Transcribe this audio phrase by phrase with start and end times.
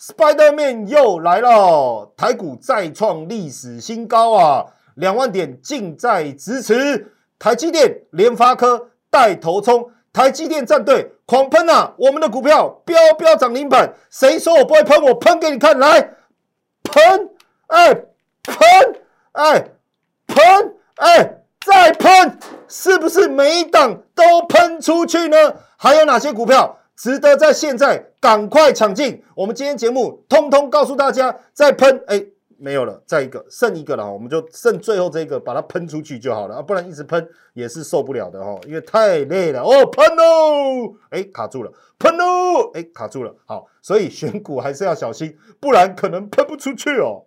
[0.00, 4.66] Spider Man 又来了，台股再创历史新高啊！
[4.94, 11.94] 两万点近在咫尺，台积电、联发科带头冲，台积电战队狂喷啊！
[11.98, 15.02] 我们的股票飙飙涨停板，谁说我不会喷？
[15.02, 16.00] 我喷给你看，来
[16.84, 17.30] 喷！
[17.66, 17.92] 哎，
[18.44, 18.58] 喷！
[19.32, 19.70] 哎，
[20.28, 20.76] 喷！
[20.94, 22.38] 哎，再喷！
[22.68, 25.56] 是不是每一档都喷出去呢？
[25.76, 26.78] 还有哪些股票？
[26.96, 29.22] 值得在现在赶快抢进！
[29.34, 32.02] 我们今天节目通通告诉大家，再喷。
[32.06, 32.26] 哎
[32.60, 36.56] 没有了，再一个剩一个了，我们就剩最后这个把它喷出去就好了。
[36.56, 39.62] 啊，不然一直喷也是受不了的哈，因为太累了。
[39.62, 47.26] 哦，喷喽，哎卡住了，喷喽，哎卡住了，好，所以选股还是要小心，不然可能喷不出去哦。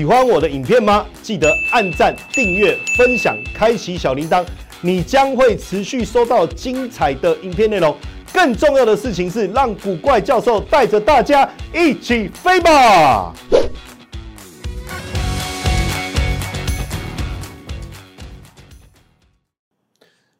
[0.00, 1.06] 喜欢我的影片吗？
[1.22, 4.42] 记得按赞、订阅、分享、开启小铃铛，
[4.80, 7.94] 你将会持续收到精彩的影片内容。
[8.32, 13.34] 更重要的事情是，让古怪教授带着大家一起飞吧！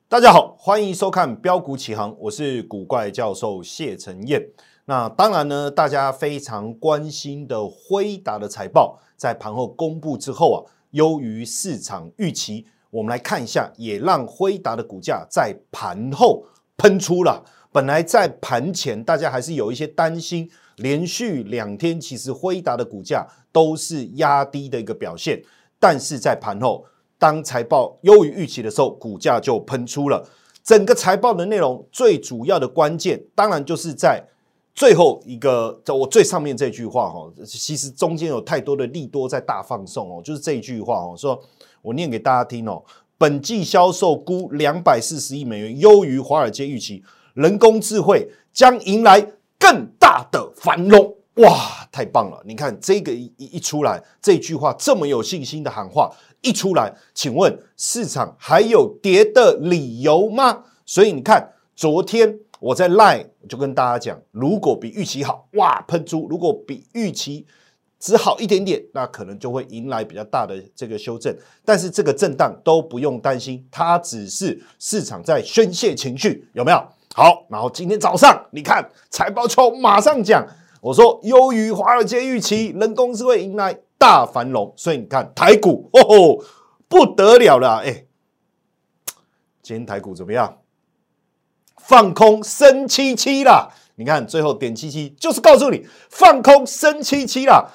[0.08, 4.40] 大家好，欢迎收看标股起航，我是古怪教授谢承彦。
[4.86, 8.98] 那当然呢，大家非常关心的辉达的财报。
[9.20, 10.58] 在盘后公布之后啊，
[10.92, 12.64] 优于市场预期。
[12.90, 16.42] 我们来看一下，也让辉达的股价在盘后
[16.78, 17.44] 喷出了。
[17.70, 25.42] 本来在盘前，大家还是有一些担心，连续两天其实辉达的股价都是压低的一个表现。
[25.78, 26.86] 但是在盘后，
[27.18, 30.26] 当财报优于预期的时候，股价就喷出了。
[30.64, 34.24] 整个财报的内容最主要的关键，当然就是在。
[34.72, 41.38] 最后一个，在我最上面这句话哈，其实中间有太多的利多在大放送哦，就是这一句话哦，说
[41.82, 42.82] 我念给大家听哦。
[43.18, 47.02] 本季销售估两百四十亿美元，优于华尔街预期，
[47.34, 49.20] 人工智慧将迎来
[49.58, 51.14] 更大的繁荣。
[51.34, 52.42] 哇，太棒了！
[52.46, 56.10] 你看这个一一出来，这句话这么有信心的喊话
[56.40, 60.64] 一出来，请问市场还有跌的理由吗？
[60.86, 62.38] 所以你看昨天。
[62.60, 67.46] 我在 Line 就跟大家讲，如果比预期好，哇，喷出；如果比预期
[67.98, 71.34] 只好一点点，那可能就会迎来比较大的这个修正。
[71.64, 76.86] 但是这个震荡都不用担心，它只是市场在宣泄情绪，有没有？
[77.14, 80.46] 好，然后今天早上你看财报出，马上讲，
[80.80, 86.44] 我说优于华尔街预期，人工智慧迎来大繁荣，所以你看台股哦，
[86.88, 88.04] 不得了了，哎，
[89.62, 90.59] 今天台股怎么样？
[91.90, 93.68] 放空升七七啦！
[93.96, 97.68] 你看最后点七七，就是告诉你放空升七七啦。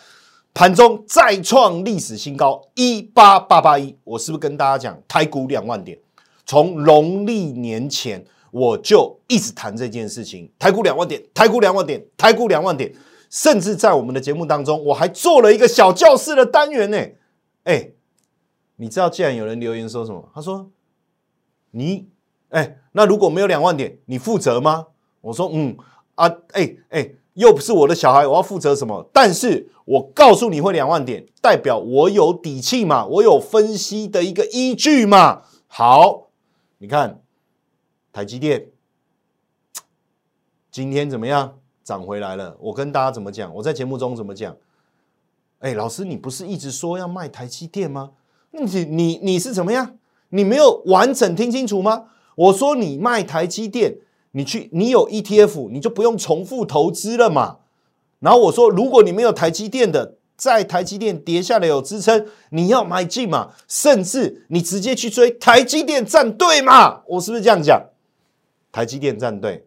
[0.53, 6.00] 盘中再创历史新高一八八八一，我是不是跟大家讲台股两万点？
[6.46, 12.96] 从农历年前我就一直谈这件事情，台股两万点，台股两万点，台股两万点，
[13.30, 16.98] 甚至在我们的节目当中，我还做了一个小教室的单元呢。
[17.66, 17.90] 哎，
[18.78, 20.30] 你知道，既然有人留言说什么？
[20.34, 20.72] 他说
[21.72, 22.15] 你。
[22.50, 24.88] 哎，那如果没有两万点，你负责吗？
[25.22, 25.75] 我说，嗯
[26.16, 29.09] 啊，哎哎，又不是我的小孩，我要负责什么？
[29.11, 35.41] 但是我告诉你会两万点，代表我有底气嘛，我有分析的一个依据嘛。
[35.67, 36.28] 好，
[36.78, 37.22] 你看
[38.13, 38.67] 台积电
[40.72, 41.57] 今天怎么样？
[41.83, 42.57] 涨回来了。
[42.59, 43.53] 我跟大家怎么讲？
[43.53, 44.56] 我在节目中怎么讲？
[45.59, 48.12] 哎，老师，你不是一直说要卖台积电吗？
[48.51, 49.97] 你你你是怎么样？
[50.29, 52.06] 你没有完整听清楚吗？
[52.35, 53.97] 我说你卖台积电，
[54.31, 57.57] 你去你有 ETF，你就不用重复投资了嘛。
[58.19, 63.54] 然后我说，如果你没有台积电的，在台积电跌下来有支撑，你要买进嘛。
[63.68, 67.04] 甚至你直接去追台积电战队嘛。
[67.07, 67.89] 我是不是这样讲？
[68.71, 69.65] 台积电战队，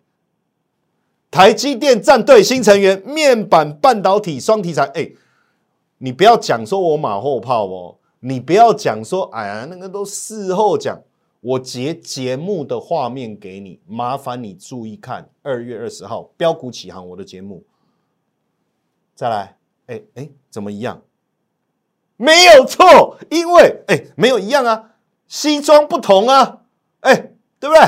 [1.30, 4.84] 台积电战队新成员，面板半导体双题材。
[4.94, 5.10] 哎，
[5.98, 11.00] 你不要讲说我马后炮哦，你不要讲说，哎呀，那个都事后讲。
[11.40, 15.30] 我截节目的画面给你，麻烦你注意看。
[15.42, 17.64] 二月二十号标股起航，我的节目。
[19.14, 19.56] 再来，
[19.86, 21.02] 哎哎，怎么一样？
[22.16, 24.96] 没有错，因为哎，没有一样啊，
[25.28, 26.62] 西装不同啊，
[27.00, 27.14] 哎，
[27.60, 27.80] 对不对？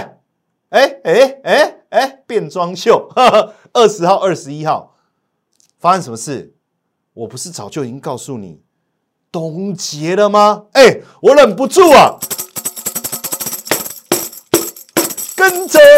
[0.71, 3.09] 哎哎哎哎，变装秀。
[3.73, 4.95] 二十号、二十一号
[5.79, 6.55] 发生什么事？
[7.13, 8.63] 我不是早就已经告诉你
[9.33, 10.67] 冻结了吗？
[10.75, 12.17] 哎，我忍不住啊，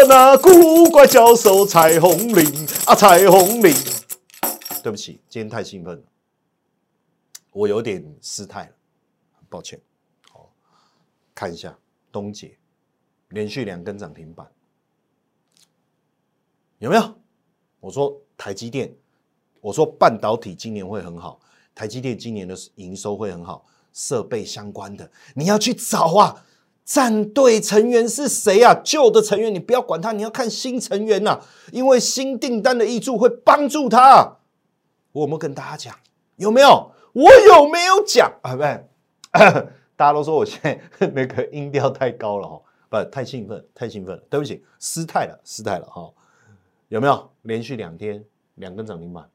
[0.07, 3.73] 那古怪教授彩虹岭啊，彩虹岭。
[4.83, 6.03] 对不起，今天太兴奋了，
[7.51, 8.71] 我有点失态了，
[9.49, 9.79] 抱歉。
[10.29, 10.51] 好，
[11.33, 11.77] 看一下
[12.11, 12.57] 东杰
[13.29, 14.45] 连续两根涨停板，
[16.79, 17.15] 有没有？
[17.79, 18.93] 我说台积电，
[19.61, 21.39] 我说半导体今年会很好，
[21.73, 26.45] 台积电今年的营收会很好，设备相关的你要去找啊。
[26.85, 28.73] 战队成员是谁啊？
[28.83, 31.39] 旧的成员你不要管他，你要看新成员呐，
[31.71, 34.37] 因为新订单的益助会帮助他。
[35.13, 35.99] 我有没跟大家讲？
[36.37, 36.91] 有没有？
[37.13, 38.55] 我有没有讲啊？
[38.55, 38.61] 不，
[39.95, 46.11] 大家都说我现在那个音调太高了哈，不，太兴奋，太兴奋了，对不起，失态了，失态了哈。
[46.89, 48.25] 有没有连续两天
[48.55, 49.29] 两根涨停板？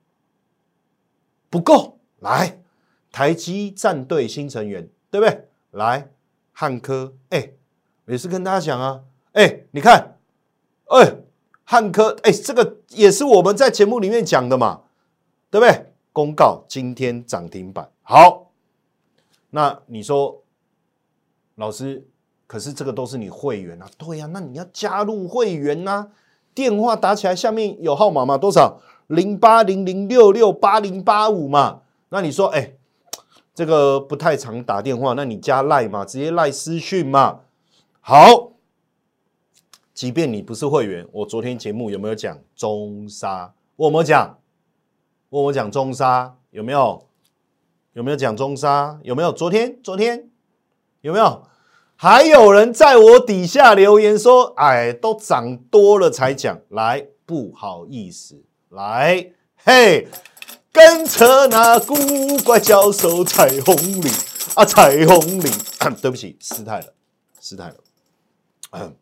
[1.48, 2.60] 不够，来，
[3.10, 5.48] 台积战队新成员，对不对？
[5.70, 6.10] 来，
[6.60, 7.52] 汉科，哎，
[8.06, 10.16] 也是跟大家讲啊，哎，你看，
[10.86, 11.14] 哎，
[11.62, 14.80] 汉科，哎，这个也是我们在节目里面讲的嘛。
[15.50, 15.94] 对不对？
[16.12, 18.50] 公告今天涨停板，好。
[19.50, 20.42] 那你说，
[21.54, 22.06] 老师，
[22.46, 23.88] 可是这个都是你会员啊？
[23.96, 26.08] 对呀，那你要加入会员呐。
[26.52, 28.36] 电话打起来，下面有号码吗？
[28.36, 28.80] 多少？
[29.06, 31.80] 零八零零六六八零八五嘛。
[32.10, 32.74] 那你说，哎，
[33.58, 37.40] 这个不太常打电话，那你加赖嘛，直接赖私讯嘛。
[37.98, 38.52] 好，
[39.92, 43.52] 即便你不是会员，我昨天节目有没有讲中沙？
[43.74, 44.38] 我有没有讲？
[45.30, 47.04] 问我讲中沙有没有？
[47.94, 49.00] 有没有讲中沙？
[49.02, 49.32] 有没有？
[49.32, 50.30] 昨天昨天
[51.00, 51.42] 有没有？
[51.96, 60.06] 还有人在我底下留言说：“哎，都涨多了才讲。”来，不好意思，来，嘿，
[60.78, 61.96] 跟着那古
[62.44, 64.12] 怪教授彩虹岭
[64.54, 65.52] 啊，彩虹岭。
[66.00, 66.94] 对不起，失态了，
[67.40, 67.68] 失态
[68.70, 68.92] 了，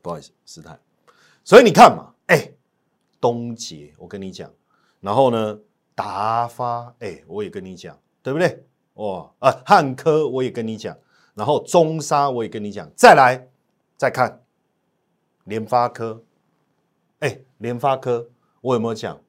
[0.00, 0.78] 不好意思，失态。
[1.44, 2.50] 所以你看嘛，哎，
[3.20, 4.50] 东杰，我跟你讲。
[5.00, 5.58] 然后呢，
[5.94, 8.64] 达发，哎，我也跟你讲，对不对？
[8.94, 10.96] 哇，啊，汉科我也跟你讲，
[11.34, 13.48] 然后中沙我也跟你讲，再来，
[13.98, 14.42] 再看
[15.44, 16.22] 联发科，
[17.18, 18.30] 哎，联发科
[18.62, 19.20] 我有没有讲？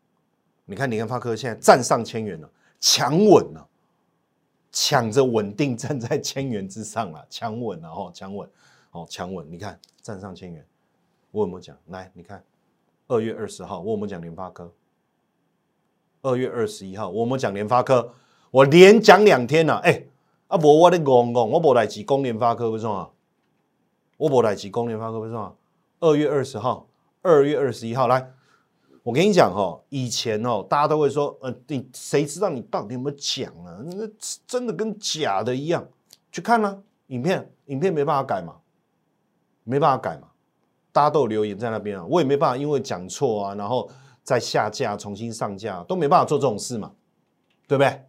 [0.69, 2.47] 你看联发科现在站上千元了，
[2.79, 3.67] 强稳了，
[4.71, 8.47] 抢着稳定站在千元之上了，强稳了哦，强稳，
[8.91, 10.63] 哦，强稳，你看站上千元，
[11.31, 11.75] 我有没有讲？
[11.87, 12.43] 来，你看
[13.07, 14.71] 二月二十号我有没有讲联发科？
[16.21, 18.13] 二月二十一号，我有没有讲联发科，
[18.51, 19.77] 我连讲两天了。
[19.77, 20.03] 哎，
[20.49, 23.11] 啊，无我咧讲讲，我不来只讲联发科，为什么？
[24.17, 25.55] 我不来只讲联发科，为什么？
[25.99, 26.85] 二月二十号，
[27.23, 28.31] 二月二十一号，来，
[29.09, 33.81] 我跟你讲哈，以前哦，大家都会说，呃，你谁知道你到底有没有讲啊？
[33.83, 34.07] 那
[34.45, 35.83] 真的跟假的一样，
[36.31, 36.77] 去看啦，
[37.07, 38.57] 影片，影片没办法改嘛，
[39.63, 40.27] 没办法改嘛，
[40.91, 43.89] 大家都有留言在那边啊，我也没办法，因为讲错啊，然后。
[44.21, 46.91] 再下架、重新上架都没办法做这种事嘛，
[47.67, 48.05] 对不对？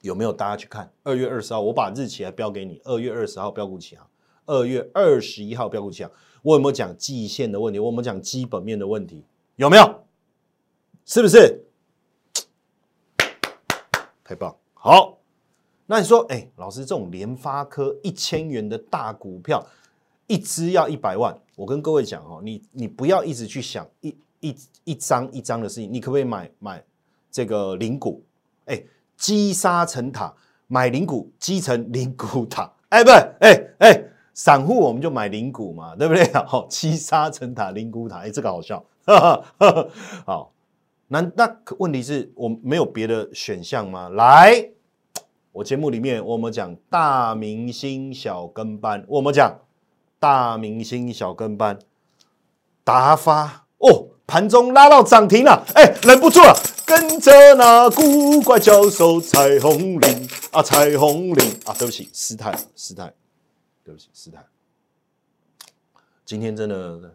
[0.00, 0.90] 有没有大家去看？
[1.04, 2.80] 二月二十号，我把日期还标给你。
[2.82, 4.08] 二月二十号标股起啊，
[4.44, 6.10] 二月二十一号标股期啊。
[6.42, 7.78] 我有没有讲季线的问题？
[7.78, 9.24] 我有没有讲基本面的问题？
[9.56, 10.04] 有没有？
[11.04, 11.64] 是不是？
[14.24, 14.56] 太棒！
[14.74, 15.18] 好，
[15.86, 19.66] 那你说，哎，老师，这种联发科一千元的大股票，
[20.26, 24.16] 一只要一百万，我跟各位讲哦，你你不要一直去想一。
[24.40, 26.84] 一一张一张的事情，你可不可以买买
[27.30, 28.22] 这个零股？
[28.66, 28.80] 哎，
[29.16, 30.32] 积沙成塔，
[30.66, 32.70] 买零股积成零股塔。
[32.90, 33.10] 哎，不，
[33.40, 36.30] 哎哎，散户我们就买零股嘛，对不对？
[36.44, 38.18] 好，积沙成塔，零股塔。
[38.18, 38.84] 哎，这个好笑。
[39.06, 39.88] 哈 哈
[40.26, 40.52] 好，
[41.08, 44.08] 那那问题是我没有别的选项吗？
[44.08, 44.70] 来，
[45.52, 49.58] 我节目里面我们讲大明星小跟班，我们讲
[50.18, 51.78] 大明星小跟班，
[52.84, 54.08] 达发哦。
[54.28, 56.52] 盘中拉到涨停了，哎，忍不住了，
[56.84, 63.14] 跟着那古怪教授彩虹岭啊，彩虹岭啊，对不起，失态，失态，
[63.84, 64.44] 对不起，失态。
[66.24, 67.14] 今天真的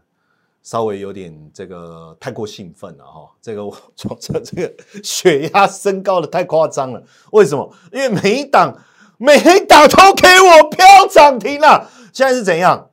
[0.63, 7.03] 稍微有点这个太过兴奋了哈，这个我这这个血压升高的太夸张了。
[7.31, 7.73] 为什么？
[7.91, 8.77] 因为每一档
[9.17, 12.89] 每一档都给我飙涨停了，现在是怎样？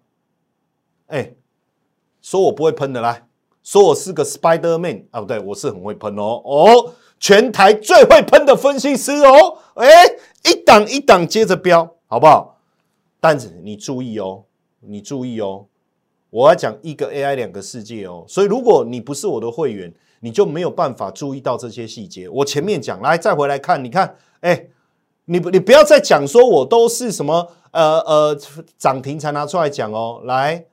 [1.09, 1.35] 哎，
[2.23, 3.27] 说我不会喷的来。
[3.63, 10.07] 说我是个 Spider Man 啊，不对，我是很会喷哦哦，全台最会喷的分析师哦，哎，
[10.45, 12.59] 一档一档接着飙，好不好？
[13.21, 14.45] 但是你注意哦，
[14.81, 15.67] 你注意哦，
[16.31, 22.29] 我要讲一个 AI 两个世界哦，所以如果你不是我的会员，你就没有办法注意到这些细节。
[22.29, 24.67] 我前面讲，来再回来看，你看，哎，
[25.27, 28.39] 你你不要再讲说我都是什么呃呃
[28.77, 30.21] 涨停才拿出来讲哦。
[30.25, 30.67] 来，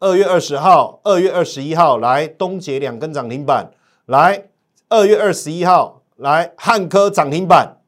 [0.00, 3.70] 二月二十号、二月二十一号，来东杰两根涨停板，
[4.06, 4.48] 来
[4.88, 7.78] 二月二十一号，来汉科涨停板，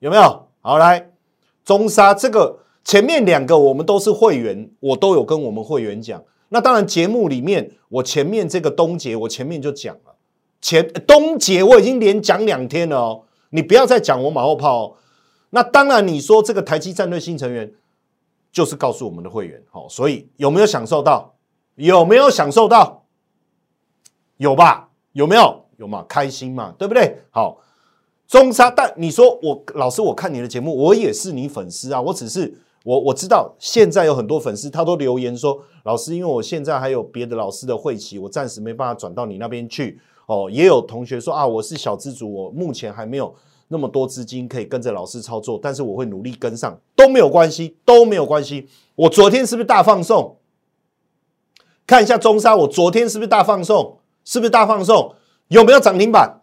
[0.00, 0.48] 有没有？
[0.60, 1.10] 好，来
[1.64, 6.22] 中沙这个前面两个我们都是会员，我都有跟我们会员讲。
[6.52, 10.16] 那当然，节目里面我前面这个东杰，我前面就讲了，
[10.60, 14.96] 前东杰我已经连讲两天了哦，你不要再讲我马后炮哦。
[15.50, 17.72] 那当然，你说这个台积战略新成员，
[18.50, 21.36] 就是告诉我们的会员，好，所以有没有享受到？
[21.76, 23.04] 有没有享受到？
[24.38, 24.88] 有吧？
[25.12, 25.66] 有没有？
[25.76, 26.04] 有嘛？
[26.08, 26.74] 开心嘛？
[26.76, 27.18] 对不对？
[27.30, 27.58] 好，
[28.26, 32.58] 中沙，但你说我老师，我看你的节目，我也是你粉丝啊，我只是。
[32.84, 43.34] 我我知道现在有很多粉丝，他都留言说：“老师，因为我现在还有别的老师的会期，我暂时没办法转到你那边去。”哦，也有同学说：“啊，我是小资主，我目前还没有
[43.68, 50.38] 那么多资金可以跟着老师操作，但是我会努力跟上，都没有关系，都没有关系。”我昨天是不是大放送？
[51.86, 53.98] 看一下中沙，我昨天是不是大放送？
[54.24, 55.14] 是不是大放送？
[55.48, 56.40] 有没有涨停板？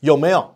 [0.00, 0.54] 有没有？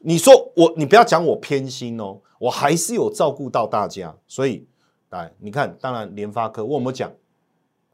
[0.00, 2.18] 你说我，你不要讲我偏心哦。
[2.42, 4.66] 我还是有照顾到大家，所以
[5.10, 7.08] 来你看，当然联发科我有没有讲？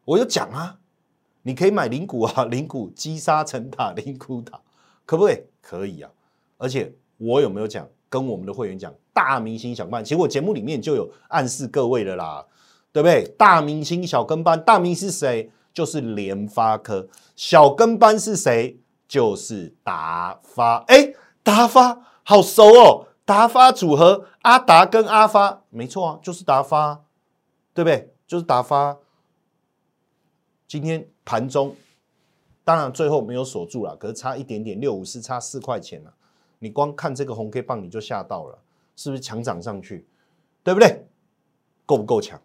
[0.06, 0.78] 我有讲啊，
[1.42, 4.58] 你可以买零股啊， 零股积沙成塔， 零股塔
[5.04, 5.42] 可不可以？
[5.60, 6.10] 可以啊。
[6.56, 7.86] 而且我有没有讲？
[8.08, 12.42] 跟我们的会员讲，大明星小班，其实我节目里面就有暗示各位的啦，
[12.90, 13.28] 对不对？
[13.36, 15.50] 大明星小跟班，大明是谁？
[15.74, 17.06] 就是联发科。
[17.36, 18.80] 小跟班是谁？
[19.06, 20.78] 就是达发。
[20.88, 21.12] 哎，
[21.42, 23.07] 达发好熟哦。
[23.28, 27.04] 达发组合，阿达跟阿发，没错啊，就是达发，
[27.74, 28.14] 对不对？
[28.26, 28.96] 就是达发。
[30.66, 31.76] 今天盘中，
[32.64, 36.14] 当然最后没有锁住了，可是差一点点，六五四差四块钱了。
[36.60, 38.58] 你光看这个红 K 棒，你就吓到了，
[38.96, 40.08] 是不是强涨上去？
[40.64, 41.06] 对不对？
[41.84, 42.40] 够不够强？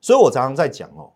[0.00, 1.12] 所以我常常在讲哦，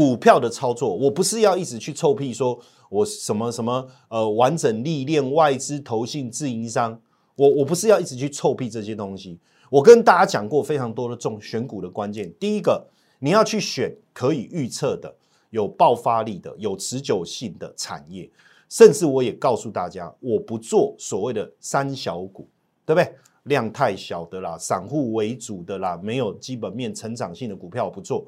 [0.00, 2.58] 股票的操作，我不是要一直去臭屁说。
[2.88, 6.98] 我什么什么呃完整历练外资投信自营商，
[7.36, 9.38] 我我不是要一直去臭屁这些东西。
[9.68, 12.32] 我跟大家讲过非常多的重选股的关键。
[12.40, 12.82] 第一个，
[13.18, 15.14] 你要去选可以预测的、
[15.50, 18.28] 有爆发力的、有持久性的产业。
[18.70, 22.48] 甚至我也告诉大家，我不做所谓的三小股，
[22.86, 23.14] 对不对？
[23.44, 28.26] 量太小的啦，散户为主的啦，没有基本面成长性的股票我不做。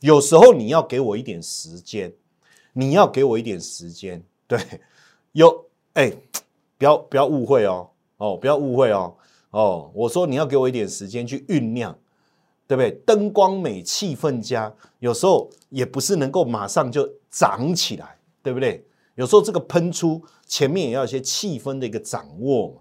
[0.00, 2.12] 有时候你要给我一点时间。
[2.72, 4.56] 你要给我一点时间，对，
[5.32, 6.12] 有哎，
[6.78, 9.12] 不要不要误会哦，哦，不要误会哦，
[9.50, 11.98] 哦，我说你要给我一点时间去酝酿，
[12.68, 12.92] 对不对？
[13.04, 18.86] 灯光美，气氛佳，有时候也不是能够马上就涨起来，对不对？
[19.16, 22.74] 有时候这个喷出前面也要一些气氛的一个掌握嘛。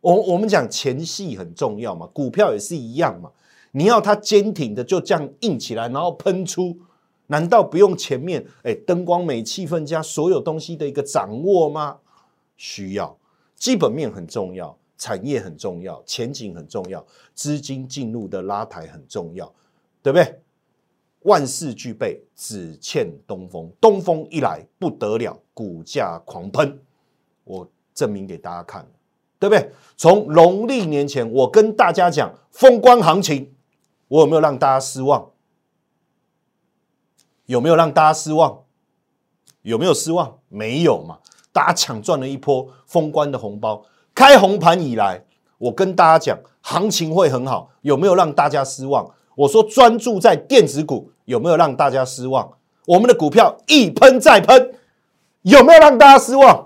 [0.00, 3.32] 我我们讲前戏很重要嘛，股票也是一样嘛，
[3.76, 6.78] 你要它坚挺的就这样硬起来，然后喷出。
[7.26, 11.98] 难道不用前面哎灯光美、气氛加所有东西的一个掌握吗？
[12.56, 13.16] 需要，
[13.56, 17.04] 基本面很重要，产业很重要，前景很重要，
[17.34, 19.52] 资金进入的拉抬很重要，
[20.02, 20.40] 对不对？
[21.22, 23.72] 万事俱备，只欠东风。
[23.80, 26.78] 东风一来不得了，股价狂喷。
[27.44, 28.86] 我证明给大家看，
[29.38, 29.70] 对不对？
[29.96, 33.53] 从农历年前，我跟大家讲风光行情，
[34.08, 35.30] 我有没有让大家失望？
[37.46, 38.62] 有没有让大家失望？
[39.62, 40.38] 有没有失望？
[40.48, 41.18] 没有嘛！
[41.52, 43.84] 大家抢赚了一波封关的红包。
[44.14, 45.24] 开红盘以来，
[45.58, 47.70] 我跟大家讲，行情会很好。
[47.82, 49.14] 有没有让大家失望？
[49.36, 52.56] 我说专注在电子股，有没有让大家失望？
[52.86, 54.74] 我们的股票一喷再喷，
[55.42, 56.63] 有没有让大家失望？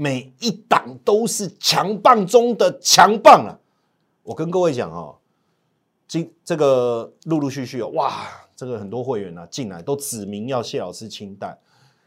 [0.00, 3.58] 每一档都是强棒中的强棒啊！
[4.22, 5.16] 我跟各位讲哦。
[6.06, 11.58] 今这个陆陆续续哦，哇，这个很多会员呢进来都指明要谢老师清代，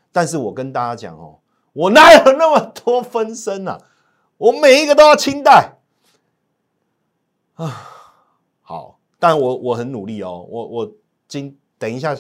[0.10, 1.40] 但是我跟大家讲哦，
[1.74, 3.78] 我哪有那么多分身啊？
[4.38, 5.80] 我每一个都要清代
[7.56, 7.90] 啊。
[8.62, 10.92] 好，但我我很努力哦，我我
[11.28, 12.16] 今等一下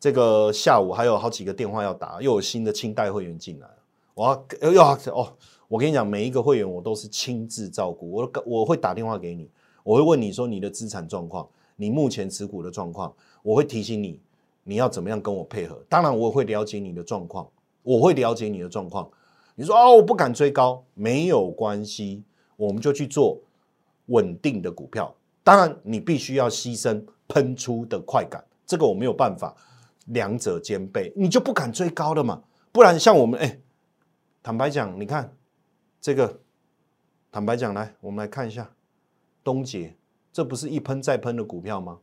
[0.00, 3.68] 这个下午还有好几个电话要打，又有新的清代会员进来，
[4.18, 5.32] 我要要哦，
[5.68, 9.48] 我跟你讲，每一个会员我都是亲自照顾，我我会打电话给你。
[9.84, 14.20] 我会问你说你的资产状况，你目前持股的状况，我会提醒你，
[14.64, 15.80] 你要怎么样跟我配合。
[15.88, 17.48] 当然，我会了解你的状况，
[17.84, 19.08] 我会了解你的状况。
[19.54, 22.24] 你说哦，我不敢追高，没有关系，
[22.56, 23.40] 我们就去做
[24.06, 25.14] 稳定的股票。
[25.44, 29.54] 当然，你必须要牺牲喷出的快感，这个我没有办法
[30.06, 32.42] 两者兼备，你就不敢追高了嘛？
[32.72, 33.58] 不然像我们哎，
[34.42, 35.36] 坦白讲，你看
[36.00, 36.40] 这个，
[37.30, 38.70] 坦白讲，来我们来看一下
[39.44, 39.96] 东杰，
[40.32, 42.00] 这不是一喷再喷的股票吗？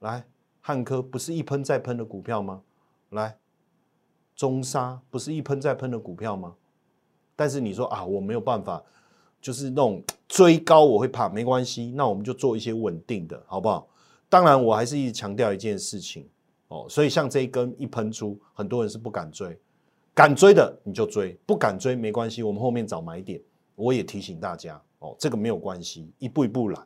[0.00, 0.26] 来
[0.60, 2.62] 汉科不是一喷再喷的股票吗？
[3.10, 3.38] 来
[4.34, 6.56] 中沙不是一喷再喷的股票吗？
[7.36, 8.82] 但是你说啊，我没有办法。
[9.40, 13.86] 就是那种追高我会怕，没关系，那我们就做一些稳定的，好不好？
[14.26, 16.26] 当然，我还是一直强调一件事情
[16.68, 19.60] 哦，所以像这一根一喷出，很多人是不敢追，
[20.14, 23.40] 敢追的你就追，不敢追没关系，我们后面找买点。
[23.74, 26.80] 我也提醒大家哦，这个没有关系，一步一步来。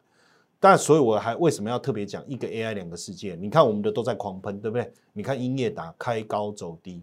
[0.58, 3.36] 但所以我还为什么要特别讲一个 AI 两个世界？
[3.36, 4.90] 你看我们的都在狂喷，对不对？
[5.12, 7.02] 你看英业达开高走低，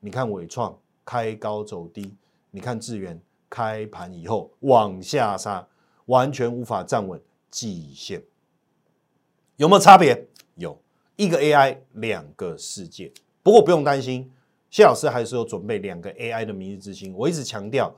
[0.00, 2.14] 你看伟创开高走低，
[2.50, 3.20] 你看智源。
[3.54, 5.68] 开盘以后往下杀，
[6.06, 8.22] 完全无法站稳季线，
[9.56, 10.26] 有没有差别？
[10.54, 10.80] 有
[11.16, 14.32] 一个 AI 两个世界，不过不用担心，
[14.72, 17.12] 谢老师还是有准备两个 AI 的明日之星。
[17.14, 17.94] 我一直强调，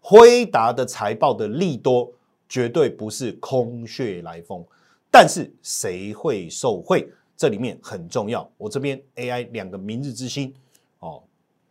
[0.00, 2.10] 辉达的财报的利多
[2.48, 4.64] 绝对不是空穴来风，
[5.10, 7.06] 但是谁会受惠？
[7.36, 8.50] 这里面很重要。
[8.56, 10.54] 我这边 AI 两个明日之星
[11.00, 11.22] 哦，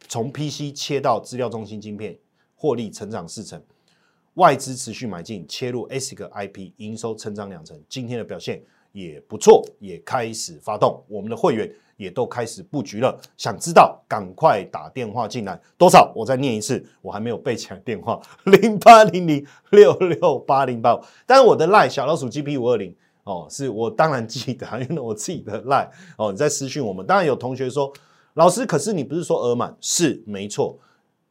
[0.07, 2.15] 从 PC 切到资料中心晶片。
[2.55, 3.61] 获利成长四成，
[4.35, 7.77] 外资持续买进，切入 ASIC IP，营收成长两成。
[7.89, 13.19] 今天的表现也不错，也开始发动，我们的会员也都开始布局了。
[13.37, 15.59] 想知道，赶快打电话进来。
[15.77, 16.11] 多少？
[16.15, 21.01] 我再念一次，我还没有背起来电话： 零八零零六六八零八五。
[21.25, 26.31] 但是我的 lie 小老鼠 GP 五二零哦，是我当然记得，因为我自己的 lie 哦。
[26.31, 27.91] 你在私讯我们，当然有同学说，
[28.33, 29.75] 老师，可是你不是说额满？
[29.81, 30.77] 是没错，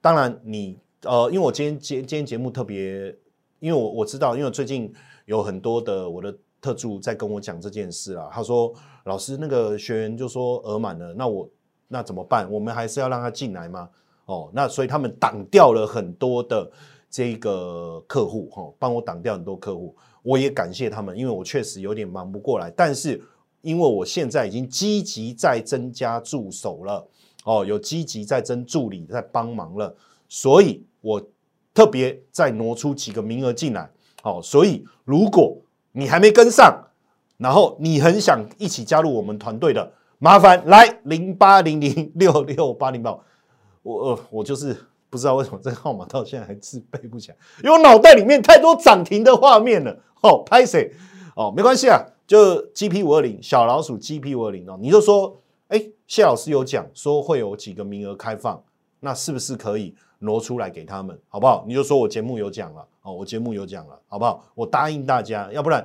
[0.00, 0.78] 当然你。
[1.04, 3.12] 呃，因为我今天今今天节目特别，
[3.58, 8.28] 因为我我知道，因为最近有很多的我的特助在跟我讲这件事啊。
[8.32, 8.72] 他说，
[9.04, 11.48] 老师那个学员就说额满了，那我
[11.88, 12.50] 那怎么办？
[12.50, 13.88] 我们还是要让他进来吗？
[14.26, 16.70] 哦，那所以他们挡掉了很多的
[17.10, 22.70] 这个客户哈，帮我挡掉很多客户，我也感谢他们，因为我确实有点忙不过来。
[22.70, 23.22] 但是
[23.60, 27.08] 因为我现在已经积极在增加助手了，
[27.44, 29.94] 哦，有积极在增助理在帮忙了，
[30.28, 30.84] 所以。
[31.02, 31.20] 我
[31.74, 33.90] 特别再挪出几个名额进来，
[34.22, 35.60] 好，所以如果
[35.90, 36.80] 你还没跟上，
[37.42, 43.18] 然后你很想一起加入我们团队的，麻烦来零八零零六六八零八，
[43.82, 44.76] 我我就是
[45.10, 49.98] 不知道为什么这个号码到现在还是背不起来，因为脑袋里面太多涨停的画面了。
[50.22, 50.92] 哦，拍谁？
[51.34, 58.62] 哦，没关系啊，就 G P 五二零小老鼠 G P 五二零哦，你就说，哎，谢老师有讲说会有几个名额开放，
[59.00, 59.94] 那是不是可以？
[60.24, 61.64] 挪出来给他们，好不好？
[61.66, 64.44] 你就说我节目有讲了，哦，我节目有讲了，好不好？
[64.54, 65.84] 我答应大家，要不然，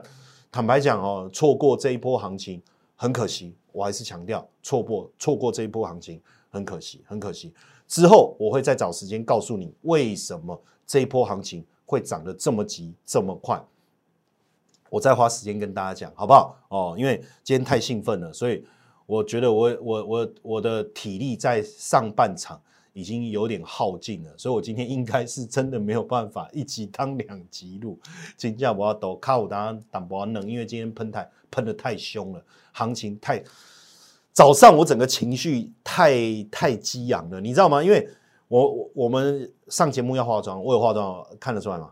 [0.57, 2.59] 坦白讲哦，错过这一波行情
[2.95, 3.53] 很可惜。
[3.71, 7.53] 我还是强调，错过错过这一波行情很可惜，很可惜。
[7.87, 13.63] 之后我会再找时间告诉你，为什么这一波行情会涨得这么急这么快。
[14.89, 16.57] 我再花时间跟大家讲，好不好？
[16.69, 18.65] 哦，因为今天太兴奋了，所以
[19.05, 22.59] 我觉得我我我我的体力在上半场。
[22.97, 27.99] 已经有点耗尽了，所以我今天应该是真的没有办法一集当两集录。
[28.35, 33.43] 金价我要抖，卡我当然挡不能，因为今天喷太喷的太凶了，行情太
[34.33, 36.11] 早上我整个情绪太
[36.49, 37.83] 太激昂了，你知道吗？
[37.83, 38.09] 因为
[38.47, 41.91] 我我们上节目要化妆，我有化妆看得出来吗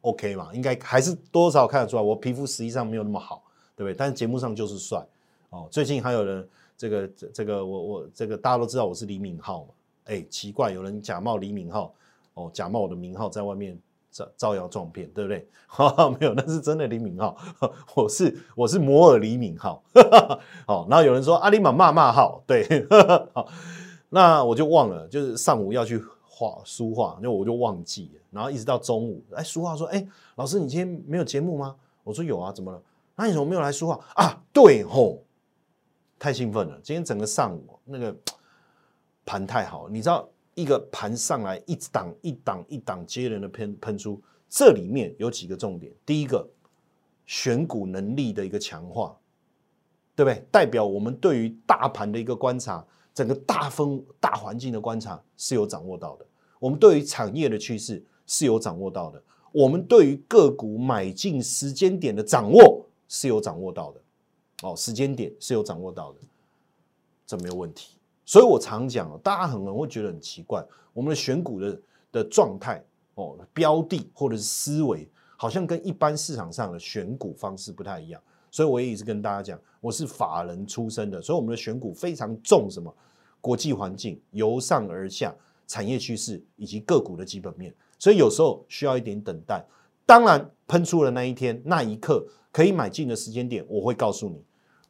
[0.00, 0.48] ？OK 嘛？
[0.54, 3.42] 应该还是多少看得出来，我皮肤实际上没有那么好，
[3.76, 3.94] 对不对？
[3.94, 5.06] 但是节目上就是帅
[5.50, 5.68] 哦。
[5.70, 9.74] 最近还有人这个这个我我这个大家都知道我是李敏镐嘛。
[10.06, 11.90] 哎，奇怪，有人假冒李敏镐，
[12.34, 13.78] 哦，假冒我的名号在外面
[14.10, 15.46] 招招摇撞骗，对不对？
[15.66, 17.34] 哈哈没有，那是真的李敏镐，
[17.94, 19.80] 我是我是摩尔李敏镐。
[20.66, 22.86] 好，然后有人说阿里玛骂骂号，对，
[23.34, 23.48] 好，
[24.08, 31.74] 那我就忘了，就是上午要去画书画，那我就忘记了，然后一直到中午，哎，书画说，哎，老师你今天没有节目吗？
[32.04, 32.80] 我说有啊，怎么了？
[33.16, 34.40] 那你怎么没有来书画啊？
[34.52, 35.18] 对吼，
[36.16, 38.14] 太兴奋了，今天整个上午那个。
[39.26, 45.92] 盘太好，你知道一个盘上来一档一档一档接连的喷喷出，这里面有几个重点。
[46.06, 46.48] 第一个，
[47.26, 49.18] 选股能力的一个强化，
[50.14, 50.42] 对不对？
[50.50, 56.24] 代表我们对于大盘的一个观察，整个大风大环境的观察是有掌握到的。
[56.60, 59.20] 我们对于产业的趋势是有掌握到的。
[59.52, 64.00] 我们对于个股买进时间点的掌握是有掌握到的。
[64.62, 66.20] 哦，时间点是有掌握到的，
[67.26, 67.95] 这没有问题。
[68.26, 70.62] 所以我常讲大家可能会觉得很奇怪，
[70.92, 71.80] 我们的选股的
[72.12, 72.84] 的状态
[73.14, 75.08] 哦，标的或者是思维，
[75.38, 78.20] 好像跟一般市场上的选股方式不太一样。
[78.50, 82.92] 所以我也一直跟大家讲，我是法人出身的，所以我们的选股非常重什么？
[83.40, 85.32] 国际环境由上而下，
[85.68, 89.64] 产业趋势以及个股的基本面，所以有时候需要一点等待。
[90.04, 94.42] 当然，喷出的那一天那一刻可以买进的时间点，我会告诉你。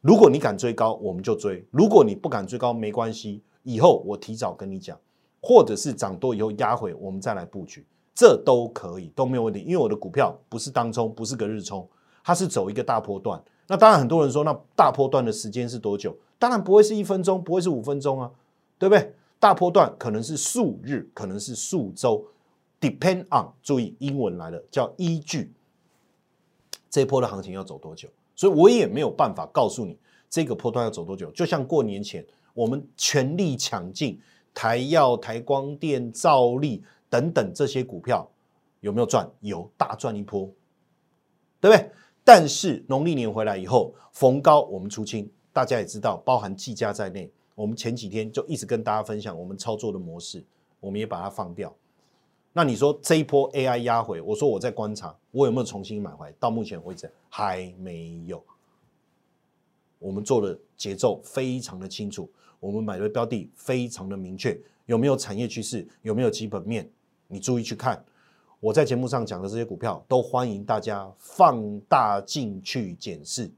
[0.07, 4.97] 如果你敢追高，我们就追；如果你不敢追高，没关系，以后我提早跟你讲，
[5.41, 9.59] 或者是涨多以后压回，我们再来布局，这都可以，都没有问题。
[9.59, 11.85] 因为我的股票不是当冲，不是隔日冲，
[12.23, 13.43] 它是走一个大波段。
[13.67, 16.15] 那当然，很多人说，那大波段的时间是多久？
[16.39, 18.31] 当然不会是一分钟，不会是五分钟啊，
[18.79, 19.13] 对不对？
[19.41, 22.25] 大波段可能是数日，可能是数周
[22.79, 23.51] ，depend on。
[23.61, 25.51] 注意英文来了，叫依据
[26.89, 28.07] 这一波的行情要走多久。
[28.37, 29.97] 所以我也没有办法告诉你
[30.29, 31.29] 这个波段要走多久。
[31.31, 34.17] 就像过年前我们全力抢进
[34.53, 38.29] 台药、台光电、兆利等等这些股票，
[38.79, 39.29] 有没有赚？
[39.41, 40.49] 有，大赚一波，
[41.59, 41.91] 对不对？
[42.23, 47.31] 但是农历年回来以后，逢高我们出清，大家也知道，包含计价在内。
[47.55, 50.45] 我们前几天就一直跟大家分享我们操作的模式，
[50.79, 51.75] 我们也把它放掉。
[52.57, 56.33] 那你说这一波 AI 压回，我说我在观察，我有没有重新买回来？
[56.39, 58.43] 到目前为止还没有。
[59.99, 62.27] 我们做的节奏非常的清楚，
[62.59, 65.87] 我们买的标的非常的明确，有没有产业趋势？
[66.01, 66.89] 有没有基本面？
[67.27, 68.03] 你注意去看。
[68.59, 73.51] 我在节目上讲的这些股票，都欢迎大家放大镜去检视，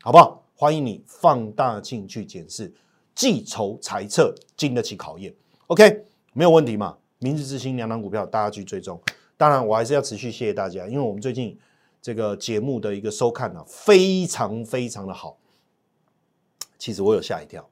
[0.00, 0.44] 好不好？
[0.56, 2.74] 欢迎你放大镜去检视，
[3.14, 5.32] 计筹裁测，经得起考验。
[5.68, 6.98] OK，没有问题嘛？
[7.22, 9.00] 明日之星两档股票，大家去追踪。
[9.36, 11.56] 当然，我还是要持续谢谢大家，因为我们最近
[12.00, 15.38] 这个节目的一个收看呢，非常非常的好。
[16.76, 17.68] 其实我有吓一跳，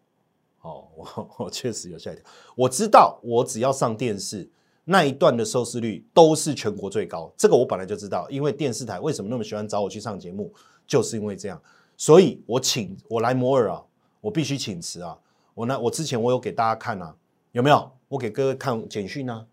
[0.61, 2.25] 哦， 我我确实有吓一跳。
[2.55, 4.49] 我知道，我只要上电视
[4.85, 8.31] 那一段的收视率都是全国最高，这个我本来就知道。
[8.31, 10.55] 因为电视台为什么那么喜欢找我去上节目，
[10.87, 11.61] 就是因为这样。
[11.97, 13.83] 所以我请我来摩尔啊，
[14.21, 15.19] 我必须请辞啊。
[15.55, 17.15] 我呢，我之前我有给大家看啊，
[17.53, 17.91] 有没有？
[18.07, 19.47] 我给各位看简讯呢，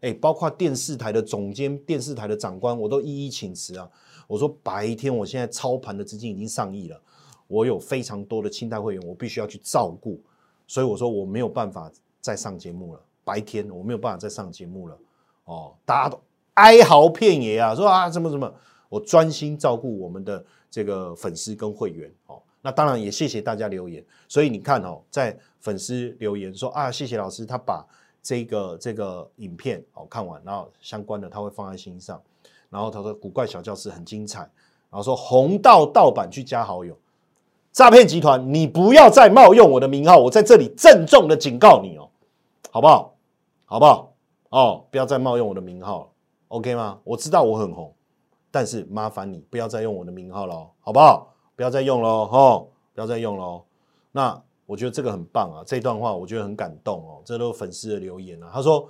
[0.00, 3.88] 哎，包括电视台的总监、电视台的长官，我都一一请辞啊。
[4.26, 7.00] 我说白天我现在操盘的资金已经上亿了，
[7.46, 10.18] 我有非常多的清代会员，我必须要去照顾，
[10.66, 13.00] 所以我说我没有办法再上节目了。
[13.24, 14.98] 白天我没有办法再上节目了，
[15.44, 16.18] 哦，大家都
[16.54, 18.50] 哀嚎遍野啊，说啊怎么怎么，
[18.88, 22.42] 我专心照顾我们的这个粉丝跟会员，哦。
[22.64, 27.86] 那当然也谢谢大家留言，所以你看哦，在粉丝留言说啊，谢谢老师，他把
[28.22, 32.18] 这个这个影片哦看完，然后相关的他会放在心上，
[32.70, 36.96] 然后他说古怪小教室很精彩，然后说红道盗版去加好友，
[37.70, 42.08] 诈骗集团你不要再冒用我的名号，我在这里郑重的警告你哦，
[42.70, 43.14] 好不好？
[43.66, 44.14] 好不好？
[44.48, 46.10] 哦，不要再冒用我的名号
[46.48, 46.98] ，OK 吗？
[47.04, 47.94] 我知道我很红，
[48.50, 51.33] 但是麻烦你不要再用我的名号了，好不好？
[51.56, 52.70] 不要再用喽，吼！
[52.94, 53.64] 不要再用喽。
[54.12, 57.22] 那我觉得这个很棒啊，这段话我觉得很感动哦。
[57.24, 58.50] 这都是粉丝的留言啊。
[58.52, 58.88] 他说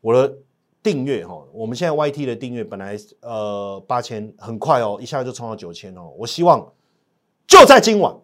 [0.00, 0.34] 我的
[0.82, 6.12] 订阅哈，我们现在 YT 的订阅本来呃八千，很快哦，一下就冲到九千哦。
[6.18, 6.72] 我希望
[7.46, 8.16] 就在今晚，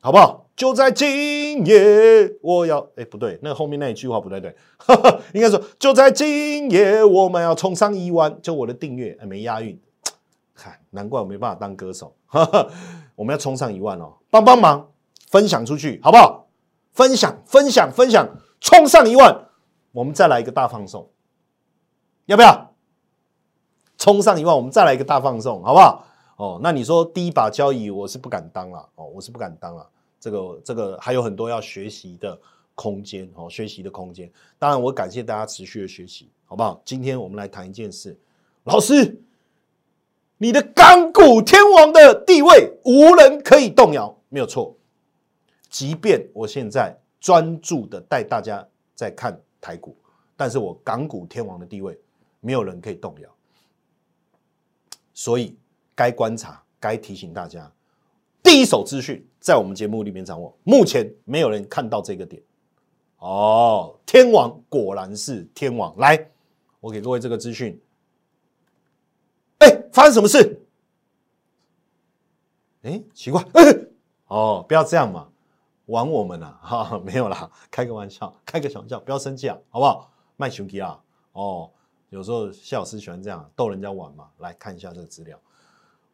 [0.00, 0.46] 好不好？
[0.56, 4.56] 就在今夜，我要哎不对，那后面那一句话不对，对，
[5.34, 8.40] 应该说就在今夜，我们要冲上一万。
[8.40, 9.78] 就我的订阅没押韵。
[10.56, 12.15] 看，难怪我没办法当歌手。
[13.14, 14.90] 我们要冲上一万哦，帮帮忙，
[15.28, 16.46] 分享出去好不好？
[16.92, 18.28] 分享，分享，分享，
[18.60, 19.48] 冲上一万，
[19.92, 21.08] 我们再来一个大放送，
[22.26, 22.74] 要不要？
[23.98, 26.06] 冲上一万，我们再来一个大放送，好不好？
[26.36, 29.88] 哦，那你说第一把交椅，我是不敢当了哦，我是不敢当了。
[30.20, 32.38] 这个，这个还有很多要学习的
[32.74, 34.30] 空间哦，学习的空间。
[34.58, 36.80] 当然，我感谢大家持续的学习，好不好？
[36.84, 38.18] 今天我们来谈一件事，
[38.64, 39.22] 老师。
[40.38, 44.76] 你的港股天王的地位无人可以动摇，没有错。
[45.70, 49.96] 即便我现在专注的带大家在看台股，
[50.36, 51.98] 但是我港股天王的地位
[52.40, 53.28] 没有人可以动摇。
[55.14, 55.56] 所以
[55.94, 57.72] 该观察、该提醒大家，
[58.42, 60.54] 第一手资讯在我们节目里面掌握。
[60.64, 62.42] 目前没有人看到这个点。
[63.18, 65.96] 哦，天王果然是天王。
[65.96, 66.28] 来，
[66.80, 67.80] 我给各位这个资讯。
[69.96, 70.60] 发生什么事？
[72.82, 73.42] 哎，奇怪，
[74.28, 75.30] 哦，不要这样嘛，
[75.86, 80.12] 玩我们啊，哈， 没有啦，开个玩笑，开个小玩笑，不要生气啊，好不好？
[80.36, 81.70] 卖熊皮啊，哦，
[82.10, 84.28] 有时候谢老师喜欢这样逗人家玩嘛。
[84.36, 85.40] 来看一下这个资料，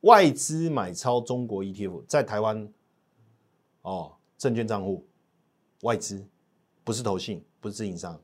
[0.03, 2.73] 外资买超中国 ETF 在台湾，
[3.81, 5.05] 哦，证券账户，
[5.81, 6.25] 外资
[6.85, 8.16] 不是投信，不是自营商，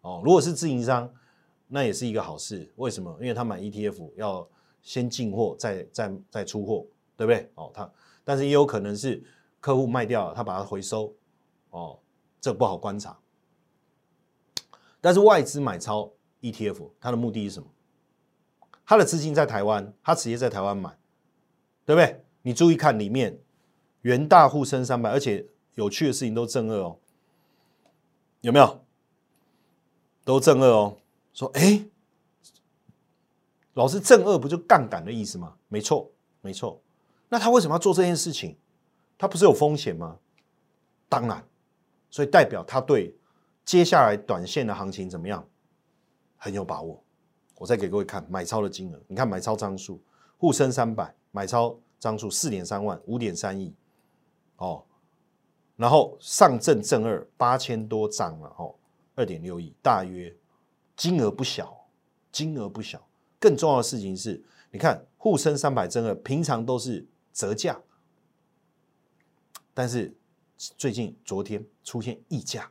[0.00, 1.08] 哦，如果是自营商，
[1.68, 2.68] 那也是一个好事。
[2.74, 3.16] 为什么？
[3.20, 4.48] 因为他买 ETF 要。
[4.82, 6.86] 先进货，再再再出货，
[7.16, 7.50] 对不对？
[7.54, 7.90] 哦，他
[8.24, 9.22] 但是也有可能是
[9.60, 11.14] 客户卖掉了，他把它回收，
[11.70, 11.98] 哦，
[12.40, 13.18] 这不好观察。
[15.00, 17.68] 但是外资买超 ETF，它的目的是什么？
[18.84, 20.98] 他的资金在台湾，他直接在台湾买，
[21.84, 22.24] 对不对？
[22.42, 23.38] 你注意看里面，
[24.00, 26.98] 元大沪深三百，而且有趣的事情都正二哦，
[28.40, 28.84] 有没有？
[30.24, 30.98] 都正二哦。
[31.32, 31.84] 说，哎，
[33.78, 35.54] 老师正二不就杠杆的意思吗？
[35.68, 36.10] 没错，
[36.40, 36.82] 没错。
[37.28, 38.58] 那他为什么要做这件事情？
[39.16, 40.18] 他不是有风险吗？
[41.08, 41.46] 当然，
[42.10, 43.16] 所以代表他对
[43.64, 45.46] 接下来短线的行情怎么样
[46.36, 47.00] 很有把握。
[47.56, 50.02] 我再给各位看买超的金额，你看买超张数，
[50.38, 53.72] 沪深三百买超张数四点三万，五点三亿，
[54.56, 54.84] 哦，
[55.76, 58.74] 然后上证正二八千多张了，哦，
[59.14, 60.34] 二点六亿，大约
[60.96, 61.86] 金额不小，
[62.32, 63.00] 金额不小。
[63.40, 67.80] 更重要的事情是，你看沪深三百正二平常都是折价，
[69.72, 70.14] 但是
[70.56, 72.70] 最近昨天出现溢价，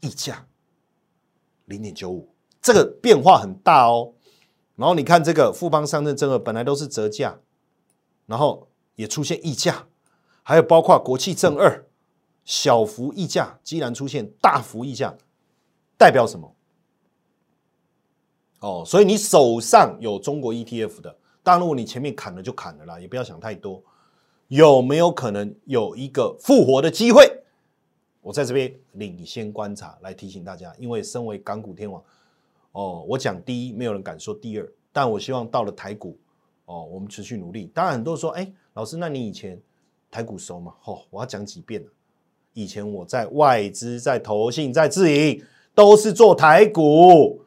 [0.00, 0.46] 溢价
[1.66, 2.34] 零点九五。
[2.60, 4.14] 这个变化很大哦，
[4.76, 7.40] 然后你看这个富邦上证正二本来都是折价，
[8.26, 9.86] 然后也出现溢价，
[10.42, 11.84] 还有包括国企正二
[12.44, 15.16] 小幅溢价，既然出现大幅溢价，
[15.98, 16.54] 代表什么？
[18.62, 23.82] 哦，所以你手上有中国 ETF 的，当然如果你前面砍了就砍了啦，也不要想太多，
[24.46, 27.28] 有没有可能有一个复活的机会？
[28.20, 32.00] 我在这边领先观察来提醒大家，因为身为港股天王。
[32.70, 36.16] 哦，我讲第一，没有人敢说第二，但我希望到了台股，
[36.66, 37.68] 哦，我们持续努力。
[37.74, 39.60] 当然很多人说，哎，老师，那你以前
[40.08, 40.72] 台股熟吗？
[40.84, 41.84] 哦，我要讲几遍。
[42.54, 45.42] 以前我在外资、在投信、在自营，
[45.74, 47.42] 都是做台股，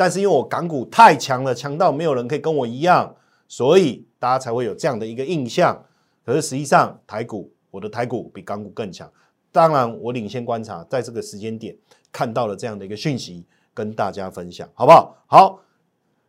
[0.00, 3.14] 但是因为我港股太强了，强到没有人可以跟我一样，
[3.46, 5.84] 所以大家才会有这样的一个印象。
[6.24, 9.12] 可是实际上，台股我的台股比港股更强。
[9.52, 11.76] 当然，我领先观察，在这个时间点
[12.10, 13.44] 看到了这样的一个讯息。
[13.72, 15.16] 跟大家分享好不好？
[15.26, 15.60] 好，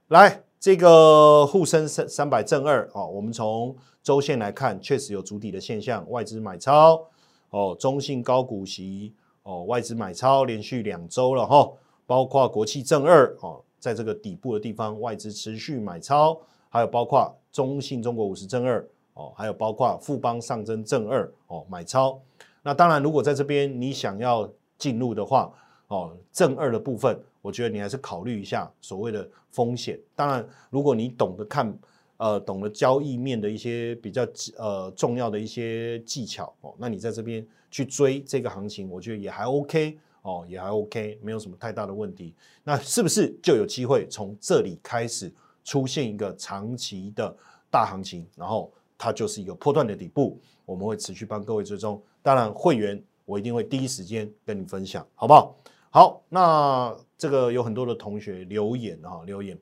[0.10, 7.04] 来这个沪深三三百正二哦，我们从周线来看，确实有主底的现象，外资买超
[7.50, 11.68] 哦，中性高股息哦，外资买超连续两周了哈，
[12.12, 22.19] 包括国企正二哦，在这个底部的地方，外资持续买超，还有包括中信中国五十正二哦，还有包括富邦上证正二哦买超。
[22.63, 25.54] 那当然，如果在这边你想要进入的话
[25.88, 27.17] 哦，正二的部分。
[27.41, 29.97] 我觉得你还是考虑一下所谓的风险。
[30.13, 31.74] 当然，如果你懂得看，
[32.17, 42.34] 呃，懂得交易面的一些比较呃重要的一些技巧哦，那你在这边去追这个行情，我觉得也还 OK 哦，也还 OK，没有什么太大的问题。
[42.64, 47.36] 那是不是就有机会从这里开始出现一个长期的
[47.70, 48.28] 大行情？
[48.36, 52.02] 然后它就是一个破断的底部，我们会持续帮各位追踪。
[52.22, 55.56] 当然，会员我一定会第一时间跟你分享，好不好？
[55.90, 59.58] 好，那这个有很多的同学留言啊，留言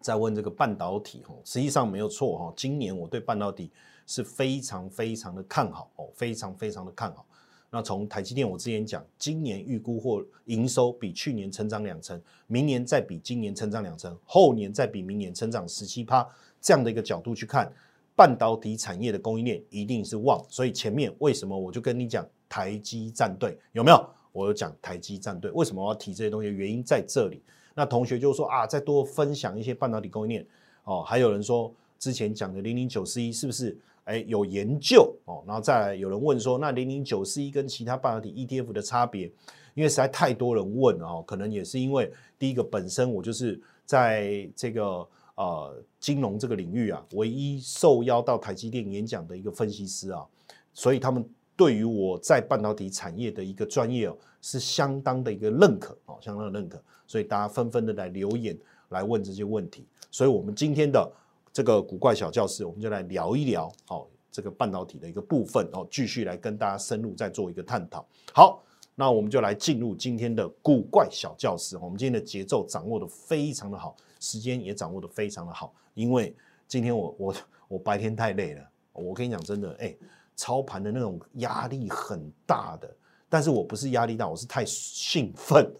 [0.00, 2.52] 在问这个半导体哈，实际上没有错哈。
[2.54, 3.70] 今年我对半导体
[4.06, 7.24] 是非常非常的看好哦，非常非常的看好。
[7.74, 16.28] 那从台积电，我之前讲，今年预估或营收比去年成长两成，明年再比今年成长两成，后年再比明年成长十七趴
[16.60, 17.72] 这样的一个角度去看，
[18.14, 20.38] 半导体产业的供应链一定是旺。
[20.50, 24.06] 所以前面为什么我就跟你讲台积战队有没有？
[24.32, 26.50] 我有讲台积战队，为什么我要提这些东西？
[26.50, 27.42] 原因在这里。
[27.74, 30.46] 那同学就说啊，再多分享一些半导体供应链
[30.84, 31.02] 哦。
[31.02, 35.42] 还有人说之前讲的零零九四一是不是哎有研究哦？
[35.46, 39.30] 然后再来有人问说，那零零九四一跟其他半导体 ETF 的差别？
[39.74, 50.24] 因为实在太多人问哦，可能也是因为第一个本身我就是在这个呃金融这个领域啊，唯一受邀到台积电演讲的一个分析师啊，
[50.72, 51.24] 所以他们。
[51.54, 61.12] 对于我在半导体产业的一个专业哦，是相当的一个认可哦，相当的认可，所以大家纷纷的来留言来问这些问题，所以我们今天的
[61.52, 68.06] 这个古怪小教室，我们就来聊一聊哦，这个半导体的一个部分哦，继续来跟大家深入再做一个探讨。
[68.32, 68.62] 好，
[68.94, 76.34] 那我们就来进入今天的古怪小教室，我们今天的节奏掌握的非常的好，时间也掌握的非常的好，因为
[76.66, 77.34] 今天我我
[77.68, 78.62] 我白天太累了，
[78.92, 79.94] 我跟你讲真的，哎。
[80.34, 82.90] 操盘的那种压力很大的，
[83.28, 85.70] 但是我不是压力大，我是太兴奋，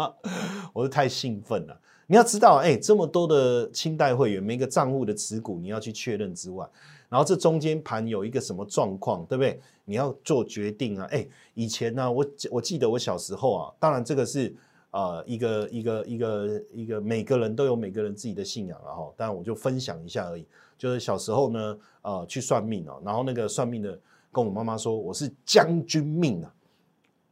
[0.74, 1.80] 我是太兴奋了。
[2.08, 6.64] 你要知道，哎，这么多的清代会员，每个账户的持股你要去确认之外，
[7.08, 9.60] 然后这中间盘有一个什么状况，对不对？
[9.84, 11.06] 你要做决定啊。
[11.10, 14.54] 哎，以前呢，我我记得我小时候啊，当然这个是
[14.92, 20.46] 呃一个一个一个一个每个人都有每个人自己的信仰了哈，但我就分享一下而已。
[20.78, 23.98] 就是小时候呢，呃，去算命哦，然后那个算命的
[24.30, 26.54] 跟我妈妈说我是将军命啊，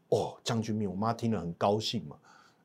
[0.08, 2.16] 哦，将军命，我妈听了很高兴嘛，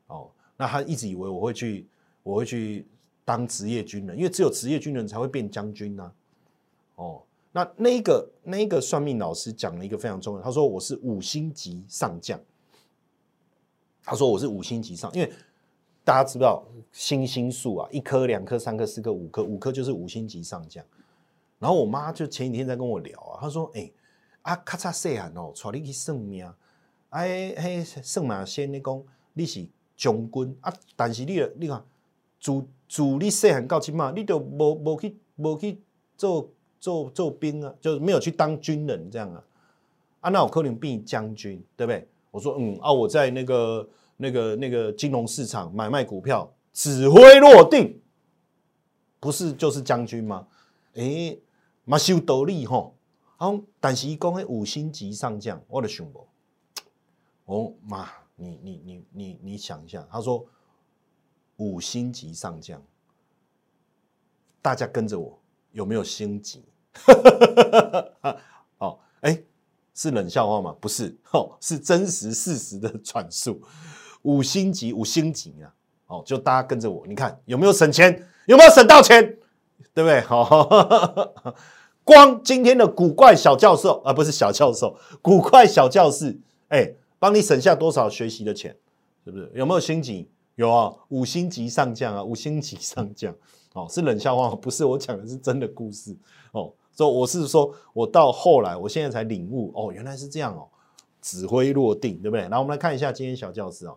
[0.07, 1.85] 哦，那她一直以为我会去
[2.29, 2.85] 我会去
[3.25, 6.11] 当职业军人，因为只有职业军人才会变将军呐，
[6.95, 7.23] 哦。
[7.51, 12.39] 那那个那个算命老师讲了一个非常重要，他说我是五星级上将。
[14.03, 15.31] 他说我是五星级上，因为
[16.03, 20.83] 大家知道星星数啊，一颗、两颗、三颗、四颗、五颗，五颗就是五星级上将。
[21.57, 23.91] 然后我妈就前几天在跟我聊啊，她说：“哎，
[24.43, 26.51] 啊，咔嚓细汉哦，带你去算命，
[27.09, 31.83] 哎嘿，算命先你讲你是将军啊，但是你你看，
[32.39, 35.81] 自自你细汉到今嘛，你都无无去无去
[36.15, 36.49] 做。”
[36.81, 39.43] 做做兵啊，就是没有去当军人这样啊，
[40.21, 42.07] 啊，那我可能变将军，对不对？
[42.31, 47.99] 我说嗯啊，我在那个那个那个金融市场买卖股票，指挥落定，
[49.19, 50.47] 不是就是将军吗？
[50.95, 51.37] 哎，
[51.83, 52.89] 马修斗笠哈，
[53.35, 56.25] 好，但是一讲迄五星级上将，我的想无，
[57.43, 60.45] 哦妈，你你你你你想一下，他说
[61.59, 62.81] 五星级上将，
[64.61, 65.39] 大家跟着我。
[65.71, 66.65] 有没有星级？
[68.79, 69.39] 哦，哎，
[69.93, 70.75] 是冷笑话吗？
[70.81, 73.61] 不是，哦，是真实事实的转述。
[74.23, 75.71] 五星级，五星级啊！
[76.07, 78.27] 哦，就大家跟着我，你看有没有省钱？
[78.47, 79.37] 有没有省到钱？
[79.93, 80.19] 对不对？
[80.21, 80.67] 好，
[82.03, 88.75] 光今天的古怪小教授啊，不是小教授，古怪小教室，哎，帮你省下多少学习的钱？
[89.23, 89.51] 是不是？
[89.53, 90.27] 有没有星级？
[90.59, 93.33] 有啊，五星级上将啊， 五星级上将。
[93.71, 96.13] 哦，是冷笑话，不是我讲的是真的故事
[96.51, 96.69] 哦。
[96.91, 100.67] 所以我是说，我到后来，我现在才领悟哦，原来是这样哦，
[101.21, 102.41] 指挥落定，对不对？
[102.41, 103.95] 然后我们来看一下今天小教室哦，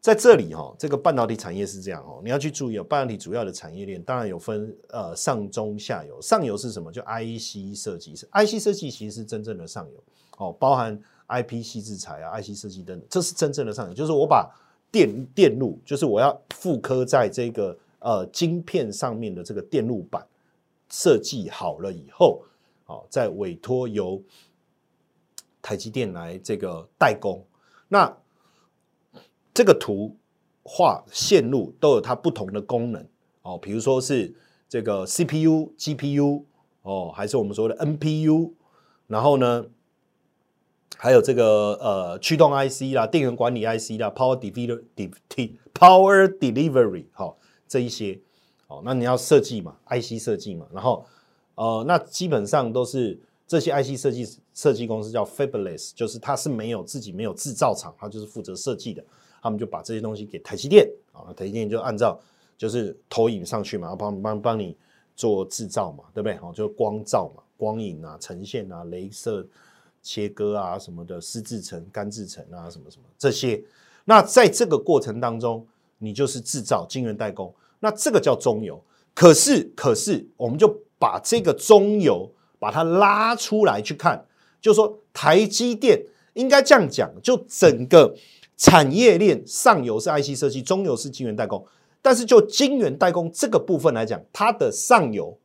[0.00, 6.92] 在这里哈，这个半导体产业是这样哦，你要去注意哦，半导体主要的产业链当然有分呃上中下游，上游是什么？
[6.92, 10.04] 就 IC 设计是 IC 设计，其实是真正的上游
[10.36, 14.48] 哦，包含 IP 细制材啊、IC 设计等等，这是真正的上游，就是我把
[14.92, 17.76] 电电路，就是我要复刻在这个。
[18.04, 20.26] 呃，晶片上面的这个电路板
[20.88, 22.42] 设计好了以后，
[22.82, 24.20] 好，再委托由
[25.62, 27.46] 台积电来这个代工。
[27.86, 28.12] 那
[29.54, 30.16] 这个图
[30.64, 33.06] 画线路都有它不同的功能
[33.42, 34.34] 哦，比如说是
[34.68, 36.42] 这个 CPU、GPU
[36.82, 38.50] 哦，还是我们说的 NPU，
[39.06, 39.64] 然后呢，
[41.02, 44.80] 还有这个呃驱动 IC 啦、电源管理 IC 啦、Power Delivery、
[45.74, 47.36] Power Delivery 好。
[47.66, 48.20] 这一些，
[48.68, 51.04] 哦，那你要设计嘛，IC 设计嘛，然后，
[51.54, 59.02] 呃，那基本上都是这些 IC 设计设计公司叫 Fabless，就是它是没有自己没有制造厂，它就是负责设计的，
[59.40, 62.20] 他们就把这些东西给台积电，啊，台积电就按照
[62.58, 64.76] 就是投影上去嘛，帮帮帮你
[65.16, 66.36] 做制造嘛，对不对？
[66.36, 69.44] 好，就光照嘛，光影啊，呈现啊，镭射
[70.02, 73.62] 切割啊什么的，湿制层、干制层啊，什么什么这些，
[74.04, 75.66] 那在这个过程当中，
[75.98, 77.54] 你就是制造晶圆代工。
[77.80, 78.82] 那这个叫中游，
[79.14, 84.24] 可是可是，我们就把这个中游把它拉出来去看，
[84.60, 86.00] 就说台积电
[86.34, 88.14] 应该这样讲，就整个
[88.56, 91.66] 产业链上游是 IC 设计，中游是晶圆代工，
[92.00, 95.36] 但是就晶圆代工这个部分来讲，它的上游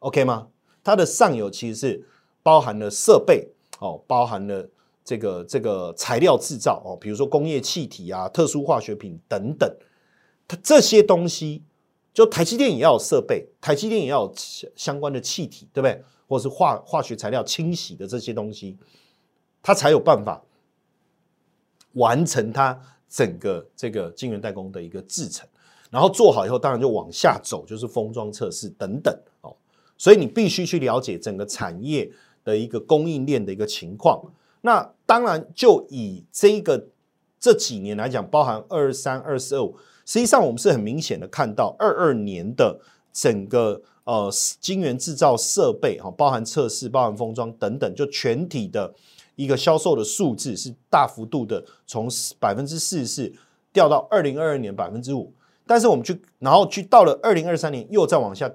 [0.00, 0.48] OK 吗？
[0.84, 2.04] 它的上游其实是
[2.42, 4.68] 包含了设备哦，包含了
[5.04, 9.70] 这个这个材料制造哦，比如说工业气体啊、特殊化学品等等，
[10.48, 11.62] 它这些东西。
[12.14, 14.34] 就台积电也要有设备，台积电也要有
[14.74, 16.02] 相关的气体，对不对？
[16.26, 18.74] 或是化化学材料清洗的这些东西，
[19.62, 20.42] 它才有办法
[21.92, 25.46] 完成它整个这个晶圆代工的一个制程。
[25.90, 29.54] 然后做好以后，当然就往下走，就是封装测试等等哦。
[29.98, 32.10] 所以你必须去了解整个产业
[32.46, 34.22] 的一个供应链的一个情况。
[34.60, 36.86] 那当然，就以这个
[37.40, 39.76] 这几年来讲，包含二三、二四、二五。
[40.04, 42.80] 实际上，我们是很明显的看到，二二年的
[43.12, 48.94] 整个呃晶圆制造设备哈，包含测试、包含封装等等，就全体的
[49.34, 52.08] 一个销售的数字是大幅度的从
[52.38, 53.32] 百分之四十四
[53.72, 55.32] 掉到二零二二年百分之五。
[55.66, 58.48] 但是我们去，然后去到了二零二三年又再往下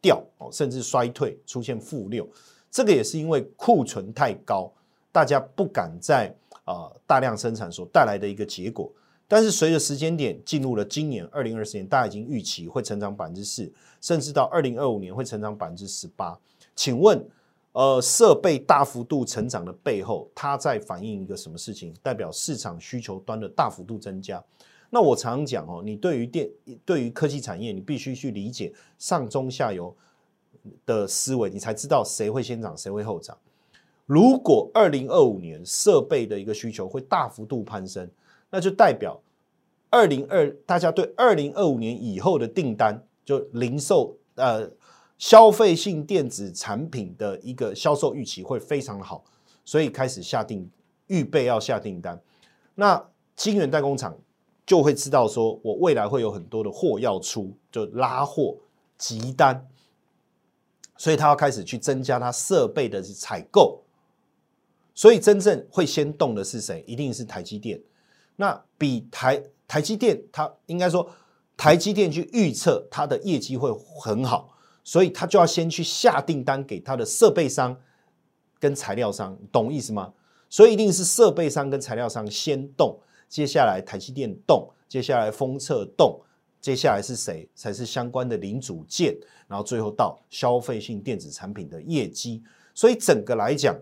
[0.00, 2.28] 掉哦，甚至衰退出现负六。
[2.76, 4.70] 这个也是因为库存太高，
[5.10, 6.30] 大家不敢在
[6.66, 8.92] 啊大量生产所带来的一个结果。
[9.26, 13.72] 但是随着时间点进入了今年二零二四年，大家已经预期会成长百分之四，
[14.02, 16.38] 甚至到二零二五年会成长百分之十八。
[16.74, 17.26] 请问，
[17.72, 21.94] 呃，设备大幅度成长的背后，它在反映一个什么事情？
[22.02, 24.44] 代表市场需求端的大幅度增加。
[24.90, 26.46] 那我常常讲哦，你对于电
[26.84, 29.96] 对于科技产业，你必须去理解上中下游
[30.84, 33.36] 的思维，你才知道谁会先涨，谁会后涨。
[34.06, 38.08] 如果二零二五年设备的一个需求会大幅度攀升，
[38.50, 39.20] 那就代表
[39.90, 44.70] 二零二大家对二零二五年以后的订单，就零售呃
[45.18, 49.24] 消费性电子产品的一个销售预期会非常好，
[49.64, 50.70] 所以开始下定
[51.08, 52.20] 预备要下订单。
[52.76, 53.02] 那
[53.34, 54.16] 晶圆代工厂
[54.64, 58.54] 就会知道说，我未来会有很多的货要出，就拉货
[58.96, 59.66] 急单，
[60.96, 63.82] 所以他要开始去增加他设备的采购。
[64.94, 66.82] 所以真正会先动的是谁？
[66.86, 67.80] 一定是台积电。
[68.36, 71.10] 那比台台积电，它应该说
[71.56, 77.78] 台积电去预测它的业绩会很好，所以他就要先去下订单给他的设备商
[78.58, 80.12] 跟材料商，懂意思吗？
[80.48, 86.20] 所以一定是设备商跟材料商先动，接下来台积电动，接下来封测动，
[86.66, 92.42] 接下来是谁才是相关的零组件，然后最后到消费性电子产品的业绩。
[92.74, 93.78] 所以整个来讲。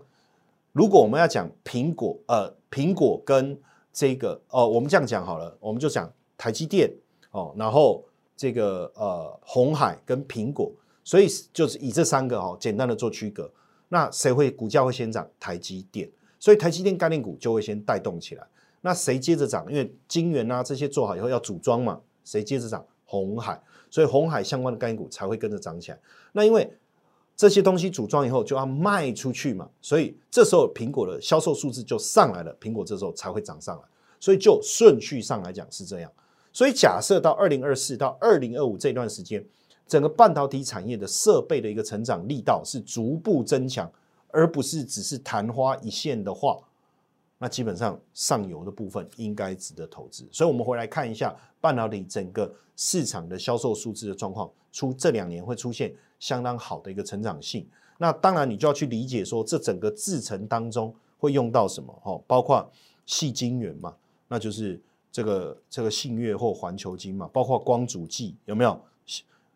[0.71, 3.59] 如果我们要讲苹果，呃，苹果跟
[3.91, 6.93] 这个，哦，我们这样讲好了，我们就讲台积电，
[7.31, 8.05] 哦，然后
[8.37, 10.71] 这个呃，红海跟苹果，
[11.03, 13.51] 所以就是以这三个哦，简单的做区隔。
[13.89, 15.27] 那谁会股价会先涨？
[15.39, 16.07] 台积电，
[16.39, 18.45] 所以台积电概念股就会先带动起来。
[18.81, 19.65] 那谁接着涨？
[19.71, 22.85] 因为晶圆啊这些做好以后要组装嘛，谁接着涨？
[23.07, 23.61] 红海，
[23.91, 25.99] 所以红海相关的概念股才会跟着涨起来。
[26.31, 26.67] 那因为
[27.37, 33.83] 这些东西组装以后就要卖出去嘛，所以这时候苹果的销售数字就上来了，苹果这时候才会涨上来。
[34.19, 36.11] 所以就顺序上来讲是这样。
[36.51, 39.45] 所以假设到二零二四到二零二五这段时间，
[39.87, 43.91] 整个半导体产业的设备的一个成长力道是逐步增强，
[44.29, 46.57] 而不是只是昙花一现的话，
[47.37, 50.27] 那基本上上游的部分应该值得投资。
[50.31, 55.93] 所以我们回来看一下半导体整个市场的销售数字的状况，出这两年会出现。
[56.17, 57.67] 相当好的一个成长性，
[57.97, 62.67] 那当然你就要去理解说，这整个制程当中会用到什么哦，包括
[63.05, 63.93] 细晶圆嘛，
[64.29, 64.81] 那就是
[65.11, 68.79] 这个这个信越或环球晶嘛，包括光阻剂有没有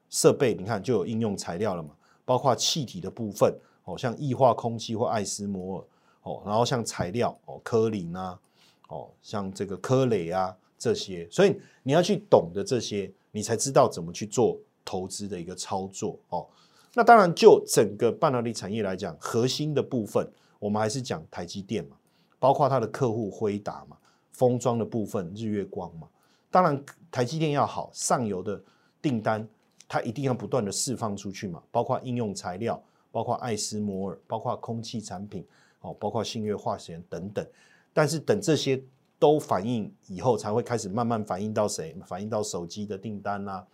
[0.10, 0.54] 设备？
[0.54, 1.92] 你看就有应用材料了嘛，
[2.26, 3.52] 包括气体的部分
[3.86, 5.86] 哦，像液化空气或艾斯摩尔
[6.24, 8.40] 哦，然后像材料哦，科林啊
[8.88, 14.58] 哦，像这个科磊啊这些，所以你要去懂得这些，你才知道怎么去做。
[14.86, 16.48] 投资的一个操作哦，
[16.96, 21.96] 那当然就整个半导体产业来讲，核心的部分我们还是讲台积电嘛，
[22.40, 23.96] 包括它的客户辉达嘛，
[24.32, 26.08] 封装的部分日月光嘛。
[26.50, 28.60] 当然台积电要好，上游的
[29.00, 29.48] 订单
[29.88, 35.46] 它一定要不断的释放出去嘛，包括应用材料，包括爱斯摩尔，包括空气产品
[35.82, 37.46] 哦，包括信越化学等等。
[37.94, 38.82] 但是等这些
[39.18, 41.96] 都反映以后，才会开始慢慢反映到谁？
[42.06, 43.66] 反映到手机的订单啦。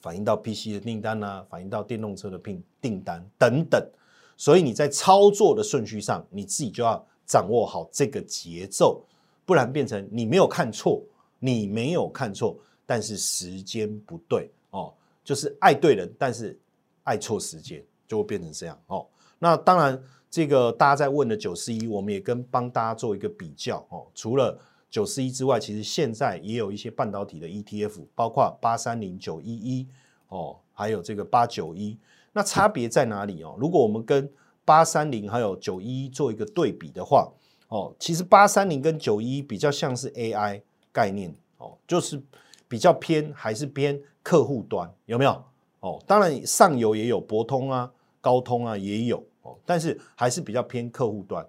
[0.00, 3.86] 反映到 PC 的订单呢，反映到电动车的订订单等等，
[4.34, 9.04] 所以你在操作的顺序上，你自己就要掌握好这个节奏，
[9.44, 11.02] 不然变成你没有看错，
[11.38, 16.58] 你没有看错，但是时间不对哦，就是爱对人，但是
[17.04, 19.06] 爱错时间，就会变成这样哦。
[19.38, 24.58] 那当然，这个大家在问的九四一，我们也跟帮大家做一个比较哦，除了。
[24.90, 29.86] 九四一之外，其实现在也有一些半导体的 ETF，包括八三零九一一
[30.26, 31.96] 哦，还有这个八九一。
[32.32, 33.54] 那差别在哪里哦？
[33.56, 34.28] 如果我们跟
[34.64, 37.30] 八三零还有九一一做一个对比的话，
[37.68, 40.60] 哦，其实八三零跟九一比较像是 AI
[40.90, 42.20] 概念哦，就是
[42.66, 45.44] 比较偏还是偏客户端有没有？
[45.78, 51.46] 哦，当然上游也有博通啊、高通啊也有哦，但是还是比较偏客户端。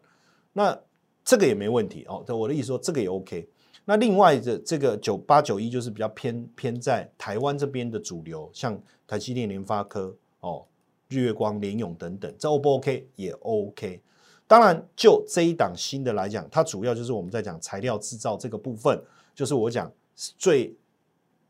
[0.53, 0.77] 那
[1.23, 3.47] 这个也没问题哦，我的意思说这个也 OK。
[3.85, 10.65] 那另外的这个九八九一就是比较偏偏在台湾这边的主流，像台积电、联发科、哦
[11.09, 14.01] 日月光、联永等等，这 O 不 OK 也 OK。
[14.47, 18.97] 当然，就这一档新的来讲，它主要就是我们在讲材料制造这个部分，
[19.35, 20.73] 就是我讲最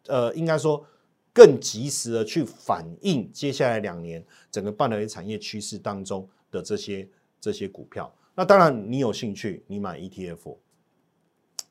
[0.07, 0.83] 呃，应该说
[1.33, 7.07] 更及时的去反映接下来两年整个半导体产业趋势当中的这些
[7.39, 8.13] 这些股票。
[8.33, 10.57] 那当然，你有兴趣，你买 ETF，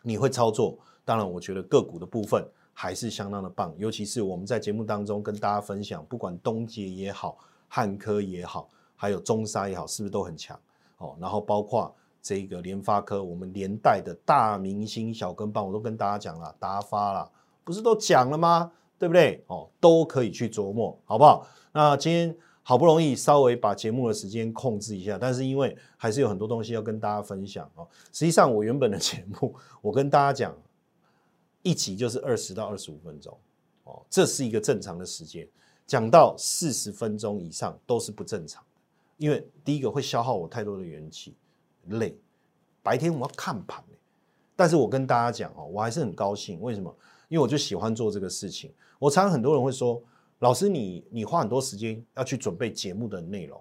[0.03, 0.79] 你会操作。
[1.05, 10.59] 当然，我觉得个股的部分还是相当的棒，尤其是我们在节目当中跟大家分享，不管东杰也好，汉科也好，还有中沙也好，是不是都很强？
[10.99, 17.31] 哦，然后包括这个联发科，我们连带的大明星小跟棒，我都跟大家讲了，达发了，
[17.65, 18.71] 不是都讲了吗？
[19.01, 19.43] 对不对？
[19.49, 21.45] 哦，都可以去琢磨，好不好？
[21.73, 22.37] 那今天。
[22.63, 27.89] 好不容易稍微把节目的时间控制一下，但是因为还是有很多东西要跟大家分享哦。
[28.13, 30.55] 实际上，我原本的节目， 我跟大家讲，
[31.63, 33.37] 一集就是二十到二十五分钟，
[33.85, 35.49] 哦，这是一个正常的时间。
[35.85, 38.69] 讲到四十分钟以上都是不正常的，
[39.17, 41.35] 因为第一个会消耗我太多的元气，
[41.89, 42.17] 累。
[42.83, 43.83] 白天我要看盘，
[44.55, 46.61] 但是我跟大家讲哦，我还是很高兴。
[46.61, 46.95] 为什么？
[47.31, 48.71] 因为我就喜欢做这个事情。
[48.99, 50.03] 我常常很多人会说，
[50.41, 53.59] 老师你你花很多时间要去准备节目的内容。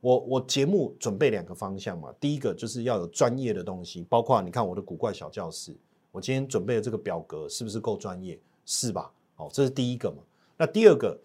[0.00, 5.76] 我我节目准备两个方向嘛，第一个就是要有专业的东西，包括你看我的古怪小教室，
[6.10, 8.40] 我今天准备的这个表格是不是够专业？
[8.64, 9.12] 是吧？
[9.36, 10.22] 哦，这是第一个嘛。
[10.56, 11.20] 那第二个。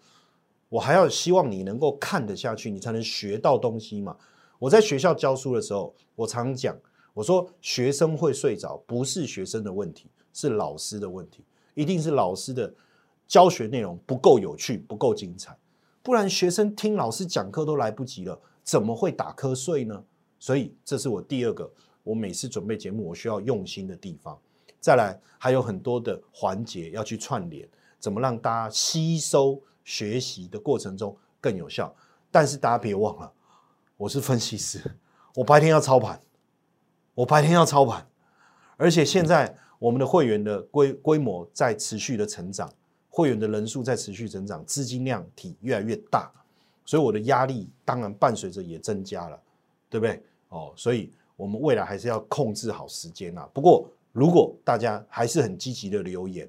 [0.70, 4.14] 我还要希望你能够看得下去，你才能学到东西嘛。
[4.58, 6.76] 我在学校教书的时候，我常讲，
[7.14, 11.42] 我说学生会睡着，不是学生的问题，是老师的问题，
[11.78, 12.74] 一定是老师的
[13.28, 15.56] 教学内容不够有趣，不够精彩，
[16.02, 20.02] 不然学生听老师讲课都来不及了，怎么会打瞌睡呢？
[20.40, 21.70] 所以这是我第二个，
[22.02, 24.36] 我每次准备节目我需要用心的地方。
[24.80, 27.68] 再来还有很多的环节要去串联，
[28.00, 29.62] 怎么让大家吸收。
[29.84, 31.96] 学习的过程中更有效，
[32.30, 33.32] 但是大家别忘了，
[33.96, 34.78] 我是分析师，
[35.34, 36.20] 我白天要操盘，
[37.14, 38.06] 我白天要操盘，
[38.76, 42.72] 而且现在我们的会员的规规模在持续的成长，
[43.08, 46.30] 会员的人数在持续增长，资金量体越来越大，
[46.84, 49.40] 所以我的压力当然伴随着也增加了，
[49.88, 50.22] 对不对？
[50.48, 53.48] 哦，所以我们未来还是要控制好时间啊。
[53.52, 56.48] 不过如果大家还是很积极的留言。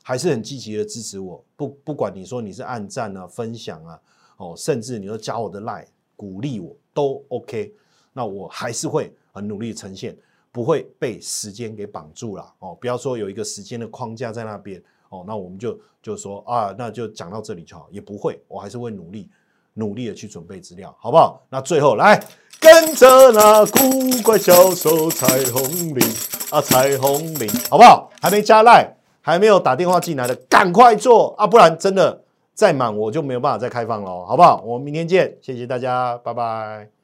[0.00, 4.00] 还是很积极的支持我，不不管你说你是按赞啊、分享啊，
[4.38, 5.84] 哦，甚至你说加我的 line
[6.16, 7.74] 鼓励我都 OK，
[8.14, 10.16] 那我还是会很努力呈现，
[10.58, 12.76] 不会被时间给绑住了哦。
[12.80, 19.30] 不要说有一个时间的框架在那边哦，那我们就就说啊，那就讲到这里就好，也不会，我还是会努力
[19.74, 21.40] 努力的去准备资料，好不好？
[21.48, 22.20] 那最后来
[22.58, 25.62] 跟着那古怪小手彩虹
[25.94, 26.04] 领
[26.50, 28.10] 啊，彩虹领，好不好？
[28.20, 28.96] 还没加赖。
[29.20, 31.46] 还没有打电话进来的，赶快做啊！
[31.46, 34.62] 不然真的再满，我就没有办法再开放了，好不好？
[34.64, 36.97] 我们明天见，谢谢大家，拜拜。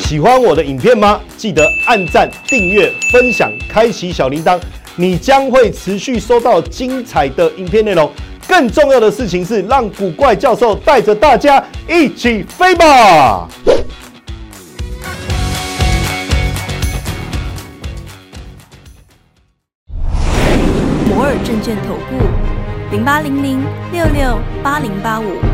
[0.00, 1.20] 喜欢我的影片吗？
[1.36, 4.58] 记得按赞、订阅、分享、开启小铃铛，
[4.96, 8.10] 你将会持续收到精彩的影片内容。
[8.46, 13.48] 更重要的事情是，让古怪教授带着大家一起飞吧！
[21.08, 25.53] 摩尔证券投顾零八零零六六八零八五。